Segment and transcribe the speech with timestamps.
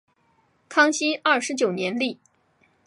[0.67, 2.17] 康熙二十九年立。